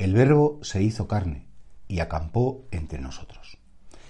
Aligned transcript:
El 0.00 0.14
verbo 0.14 0.58
se 0.62 0.82
hizo 0.82 1.06
carne 1.06 1.44
y 1.86 2.00
acampó 2.00 2.64
entre 2.70 3.02
nosotros. 3.02 3.58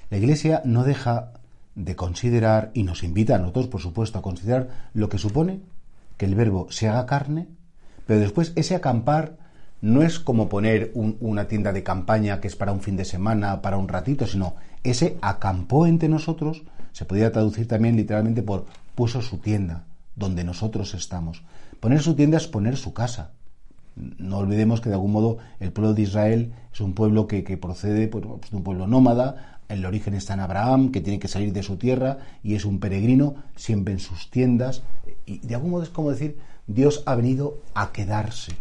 La 0.08 0.18
Iglesia 0.18 0.62
no 0.64 0.84
deja 0.84 1.32
de 1.74 1.96
considerar, 1.96 2.70
y 2.74 2.84
nos 2.84 3.02
invita 3.02 3.34
a 3.34 3.38
nosotros, 3.38 3.66
por 3.66 3.80
supuesto, 3.80 4.16
a 4.16 4.22
considerar 4.22 4.90
lo 4.94 5.08
que 5.08 5.18
supone 5.18 5.58
que 6.16 6.26
el 6.26 6.36
verbo 6.36 6.68
se 6.70 6.88
haga 6.88 7.06
carne, 7.06 7.48
pero 8.06 8.20
después 8.20 8.52
ese 8.54 8.76
acampar 8.76 9.36
no 9.80 10.02
es 10.02 10.20
como 10.20 10.48
poner 10.48 10.92
una 10.94 11.48
tienda 11.48 11.72
de 11.72 11.82
campaña 11.82 12.40
que 12.40 12.46
es 12.46 12.54
para 12.54 12.70
un 12.70 12.82
fin 12.82 12.96
de 12.96 13.04
semana, 13.04 13.60
para 13.60 13.76
un 13.76 13.88
ratito, 13.88 14.28
sino 14.28 14.54
ese 14.84 15.18
acampó 15.22 15.88
entre 15.88 16.08
nosotros, 16.08 16.62
se 16.92 17.04
podría 17.04 17.32
traducir 17.32 17.66
también 17.66 17.96
literalmente 17.96 18.44
por 18.44 18.66
puso 18.94 19.22
su 19.22 19.38
tienda, 19.38 19.86
donde 20.14 20.44
nosotros 20.44 20.94
estamos. 20.94 21.42
Poner 21.80 22.00
su 22.00 22.14
tienda 22.14 22.36
es 22.36 22.46
poner 22.46 22.76
su 22.76 22.94
casa. 22.94 23.32
No 24.18 24.38
olvidemos 24.38 24.80
que 24.80 24.88
de 24.88 24.94
algún 24.94 25.12
modo 25.12 25.38
el 25.58 25.72
pueblo 25.72 25.94
de 25.94 26.02
Israel 26.02 26.52
es 26.72 26.80
un 26.80 26.94
pueblo 26.94 27.26
que, 27.26 27.42
procede 27.58 28.08
pues, 28.08 28.24
de 28.24 28.56
un 28.56 28.62
pueblo 28.62 28.86
nómada, 28.86 29.60
el 29.68 29.86
origen 29.86 30.14
está 30.14 30.34
en 30.34 30.40
Abraham, 30.40 30.90
que 30.90 31.00
tiene 31.00 31.20
que 31.20 31.28
salir 31.28 31.52
de 31.52 31.62
su 31.62 31.76
tierra 31.76 32.18
y 32.42 32.54
es 32.54 32.64
un 32.64 32.80
peregrino, 32.80 33.36
siempre 33.54 33.94
en 33.94 34.00
sus 34.00 34.30
tiendas. 34.30 34.82
Y 35.26 35.38
de 35.38 35.54
algún 35.54 35.70
modo 35.70 35.84
es 35.84 35.90
como 35.90 36.10
decir, 36.10 36.38
Dios 36.66 37.02
ha 37.06 37.14
venido 37.14 37.58
a 37.74 37.92
quedarse. 37.92 38.52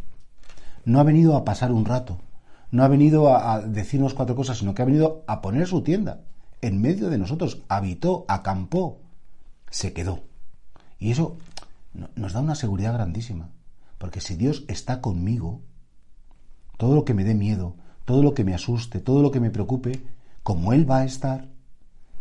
No 0.86 1.00
ha 1.00 1.04
venido 1.04 1.36
a 1.36 1.46
pasar 1.46 1.72
un 1.72 1.86
rato, 1.86 2.20
no 2.72 2.84
ha 2.84 2.88
venido 2.88 3.36
a, 3.36 3.62
decirnos 3.62 4.14
cuatro 4.14 4.36
cosas, 4.36 4.60
sino 4.60 4.74
que 4.74 4.82
ha 4.82 4.86
venido 4.86 5.24
a 5.28 5.42
poner 5.42 5.68
su 5.68 5.82
tienda 5.82 6.22
en 6.62 6.82
medio 6.82 7.10
de 7.10 7.18
nosotros, 7.18 7.62
habitó, 7.70 8.26
acampó, 8.28 9.00
se 9.70 9.94
quedó. 9.94 10.20
Y 11.00 11.12
eso 11.12 11.38
nos 12.16 12.34
da 12.34 12.42
una 12.42 12.56
seguridad 12.56 12.94
grandísima, 12.94 13.50
porque 14.00 14.22
si 14.22 14.36
Dios 14.36 14.66
está 14.68 15.02
conmigo, 15.02 15.62
todo 16.78 16.96
lo 16.96 17.06
que 17.06 17.14
me 17.14 17.24
dé 17.24 17.36
miedo, 17.36 17.76
todo 18.06 18.24
lo 18.24 18.34
que 18.34 18.44
me 18.44 18.56
asuste, 18.56 19.00
todo 19.00 19.22
lo 19.22 19.30
que 19.30 19.40
me 19.40 19.52
preocupe, 19.52 20.02
como 20.42 20.74
Él 20.74 20.90
va 20.90 21.00
a 21.00 21.06
estar, 21.06 21.48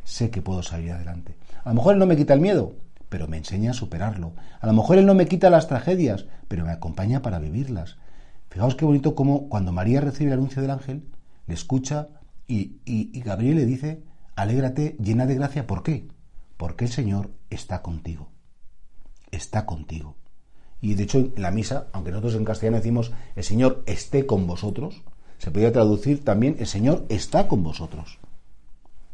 sé 0.05 0.31
que 0.31 0.43
puedo 0.43 0.63
salir 0.63 0.93
adelante. 0.93 1.37
A 1.65 1.71
lo 1.71 1.77
mejor 1.77 1.95
Él 1.95 2.01
no 2.01 2.07
me 2.07 2.17
quita 2.17 2.35
el 2.35 2.41
miedo, 2.41 2.75
pero 3.09 3.29
me 3.29 3.39
enseña 3.39 3.71
a 3.71 3.75
superarlo. 3.75 4.33
A 4.61 4.67
lo 4.67 4.73
mejor 4.75 4.99
Él 4.99 5.07
no 5.07 5.15
me 5.15 5.27
quita 5.27 5.49
las 5.49 5.69
tragedias, 5.69 6.27
pero 6.49 6.67
me 6.67 6.73
acompaña 6.73 7.23
para 7.23 7.39
vivirlas. 7.39 7.97
Fijaos 8.51 8.75
qué 8.75 8.85
bonito 8.85 9.15
como 9.15 9.49
cuando 9.49 9.73
María 9.73 10.01
recibe 10.01 10.33
el 10.33 10.39
anuncio 10.39 10.61
del 10.61 10.73
ángel, 10.73 11.09
le 11.47 11.55
escucha 11.55 12.09
y, 12.47 12.81
y, 12.85 13.21
Gabriel 13.21 13.57
le 13.57 13.67
dice, 13.67 14.03
alégrate 14.35 14.97
llena 15.01 15.27
de 15.27 15.35
gracia, 15.35 15.67
¿por 15.67 15.83
qué? 15.83 16.09
Porque 16.57 16.87
el 16.87 16.91
Señor 16.91 17.31
está 17.51 17.83
contigo. 17.83 18.31
Está 19.31 19.67
contigo. 19.67 20.17
Y 20.81 20.95
de 20.95 21.05
hecho 21.05 21.19
en 21.19 21.33
la 21.37 21.51
misa, 21.51 21.89
aunque 21.93 22.11
nosotros 22.11 22.35
en 22.35 22.45
castellano 22.45 22.77
decimos, 22.77 23.13
el 23.37 23.45
Señor 23.45 23.83
esté 23.87 24.27
con 24.27 24.47
vosotros, 24.47 25.03
se 25.39 25.51
podría 25.51 25.73
traducir 25.73 26.25
también, 26.25 26.57
el 26.59 26.67
Señor 26.67 27.05
está 27.09 27.49
con 27.49 27.63
vosotros. 27.63 28.19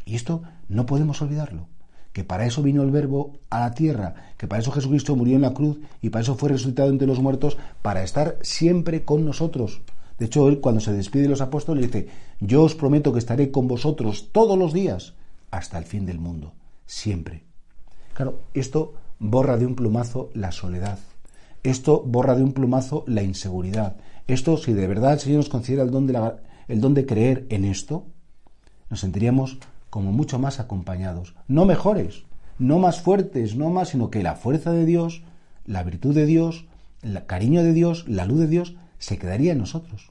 Y 0.04 0.16
esto 0.16 0.42
no 0.68 0.86
podemos 0.86 1.20
olvidarlo 1.22 1.66
que 2.14 2.22
para 2.22 2.46
eso 2.46 2.62
vino 2.62 2.82
el 2.82 2.92
verbo 2.92 3.32
a 3.50 3.58
la 3.58 3.74
tierra, 3.74 4.14
que 4.38 4.46
para 4.46 4.62
eso 4.62 4.70
Jesucristo 4.70 5.16
murió 5.16 5.34
en 5.34 5.42
la 5.42 5.52
cruz 5.52 5.78
y 6.00 6.10
para 6.10 6.22
eso 6.22 6.36
fue 6.36 6.48
resucitado 6.48 6.88
entre 6.88 7.08
los 7.08 7.18
muertos, 7.18 7.58
para 7.82 8.04
estar 8.04 8.38
siempre 8.40 9.04
con 9.04 9.24
nosotros. 9.24 9.82
De 10.16 10.26
hecho, 10.26 10.48
él 10.48 10.60
cuando 10.60 10.80
se 10.80 10.92
despide 10.92 11.24
de 11.24 11.30
los 11.30 11.40
apóstoles 11.40 11.86
dice, 11.86 12.06
yo 12.38 12.62
os 12.62 12.76
prometo 12.76 13.12
que 13.12 13.18
estaré 13.18 13.50
con 13.50 13.66
vosotros 13.66 14.28
todos 14.30 14.56
los 14.56 14.72
días 14.72 15.14
hasta 15.50 15.76
el 15.76 15.86
fin 15.86 16.06
del 16.06 16.20
mundo, 16.20 16.52
siempre. 16.86 17.42
Claro, 18.14 18.38
esto 18.54 18.94
borra 19.18 19.56
de 19.56 19.66
un 19.66 19.74
plumazo 19.74 20.30
la 20.34 20.52
soledad. 20.52 21.00
Esto 21.64 22.02
borra 22.06 22.36
de 22.36 22.42
un 22.42 22.52
plumazo 22.52 23.04
la 23.06 23.22
inseguridad. 23.22 23.96
Esto, 24.26 24.58
si 24.58 24.74
de 24.74 24.86
verdad 24.86 25.14
el 25.14 25.18
Señor 25.18 25.38
nos 25.38 25.48
considera 25.48 25.82
el 25.82 25.90
don 25.90 26.06
de, 26.06 26.34
el 26.68 26.80
don 26.82 26.92
de 26.92 27.06
creer 27.06 27.46
en 27.48 27.64
esto, 27.64 28.04
nos 28.90 29.00
sentiríamos 29.00 29.56
como 29.88 30.12
mucho 30.12 30.38
más 30.38 30.60
acompañados, 30.60 31.34
no 31.48 31.64
mejores, 31.64 32.24
no 32.58 32.78
más 32.78 33.00
fuertes, 33.00 33.56
no 33.56 33.70
más, 33.70 33.88
sino 33.88 34.10
que 34.10 34.22
la 34.22 34.34
fuerza 34.34 34.72
de 34.72 34.84
Dios, 34.84 35.22
la 35.64 35.82
virtud 35.82 36.14
de 36.14 36.26
Dios, 36.26 36.66
el 37.00 37.24
cariño 37.24 37.62
de 37.62 37.72
Dios, 37.72 38.06
la 38.08 38.26
luz 38.26 38.40
de 38.40 38.48
Dios, 38.48 38.76
se 38.98 39.16
quedaría 39.18 39.52
en 39.52 39.58
nosotros. 39.58 40.10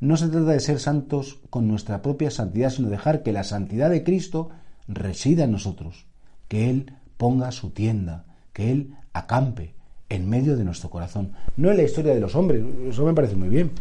No 0.00 0.18
se 0.18 0.28
trata 0.28 0.50
de 0.50 0.60
ser 0.60 0.80
santos 0.80 1.38
con 1.48 1.66
nuestra 1.66 2.02
propia 2.02 2.30
santidad, 2.30 2.68
sino 2.68 2.90
dejar 2.90 3.22
que 3.22 3.32
la 3.32 3.44
santidad 3.44 3.88
de 3.88 4.04
Cristo 4.04 4.50
resida 4.86 5.44
en 5.44 5.52
nosotros, 5.52 6.04
que 6.48 6.68
Él 6.68 6.92
ponga 7.16 7.52
su 7.52 7.70
tienda, 7.70 8.26
que 8.52 8.70
Él 8.70 8.94
acampe 9.14 9.79
en 10.10 10.28
medio 10.28 10.56
de 10.56 10.64
nuestro 10.64 10.90
corazón. 10.90 11.32
No 11.56 11.70
en 11.70 11.78
la 11.78 11.84
historia 11.84 12.12
de 12.12 12.20
los 12.20 12.34
hombres, 12.34 12.62
eso 12.88 13.06
me 13.06 13.14
parece 13.14 13.36
muy 13.36 13.48
bien. 13.48 13.72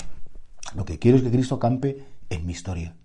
Lo 0.76 0.86
que 0.86 1.00
quiero 1.00 1.18
es 1.18 1.24
que 1.24 1.32
Cristo 1.32 1.60
campe 1.60 2.06
en 2.30 2.46
mi 2.46 2.54
historia, 2.54 2.96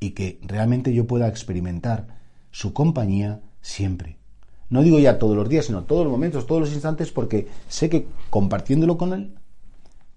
y 0.00 0.10
que 0.10 0.38
realmente 0.42 0.92
yo 0.92 1.06
pueda 1.06 1.28
experimentar 1.28 2.08
su 2.50 2.74
compañía 2.74 3.40
siempre. 3.62 4.18
No 4.68 4.82
digo 4.82 4.98
ya 4.98 5.18
todos 5.18 5.36
los 5.36 5.48
días, 5.48 5.66
sino 5.66 5.84
todos 5.84 6.04
los 6.04 6.12
momentos, 6.12 6.46
todos 6.46 6.62
los 6.62 6.72
instantes, 6.72 7.10
porque 7.12 7.48
sé 7.68 7.88
que 7.88 8.06
compartiéndolo 8.28 8.98
con 8.98 9.12
Él 9.12 9.34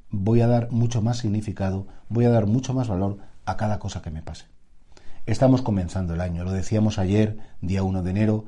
voy 0.10 0.42
a 0.42 0.48
dar 0.48 0.72
mucho 0.72 1.02
más 1.02 1.20
significado, 1.20 1.88
voy 2.10 2.26
a 2.26 2.30
dar 2.30 2.48
mucho 2.48 2.74
más 2.74 2.88
valor 2.88 3.18
a 3.46 3.56
cada 3.56 3.80
cosa 3.80 4.02
que 4.02 4.12
me 4.12 4.22
pase. 4.22 4.46
Estamos 5.26 5.62
comenzando 5.62 6.14
el 6.14 6.22
año, 6.22 6.44
lo 6.44 6.52
decíamos 6.52 6.98
ayer, 6.98 7.38
día 7.62 7.84
1 7.84 8.04
de 8.04 8.12
enero. 8.12 8.46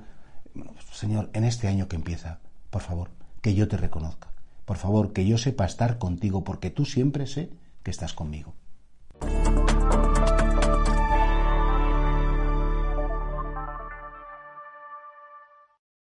Señor, 0.93 1.29
en 1.33 1.43
este 1.43 1.67
año 1.67 1.87
que 1.87 1.95
empieza, 1.95 2.39
por 2.69 2.81
favor, 2.81 3.09
que 3.41 3.53
yo 3.53 3.67
te 3.67 3.77
reconozca. 3.77 4.29
Por 4.66 4.77
favor, 4.77 5.13
que 5.13 5.25
yo 5.25 5.38
sepa 5.38 5.66
estar 5.66 5.97
contigo, 5.97 6.44
porque 6.44 6.69
tú 6.69 6.85
siempre 6.85 7.25
sé 7.25 7.50
que 7.83 7.91
estás 7.91 8.13
conmigo. 8.13 8.53